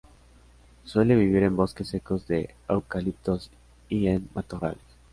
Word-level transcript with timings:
Suele 0.83 1.15
vivir 1.15 1.43
en 1.43 1.55
bosques 1.55 1.89
secos 1.89 2.25
de 2.27 2.55
eucaliptos 2.67 3.51
y 3.87 4.07
en 4.07 4.27
matorrales. 4.33 4.81